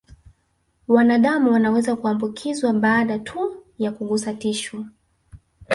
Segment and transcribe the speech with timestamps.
[0.87, 3.19] Wanadamu wanaweza kuambukizwa baada
[3.77, 4.85] ya kugusa tishu